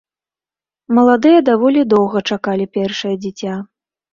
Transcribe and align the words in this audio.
Маладыя 0.99 1.43
даволі 1.51 1.81
доўга 1.95 2.25
чакалі 2.33 2.65
першае 2.79 3.13
дзіця. 3.27 3.53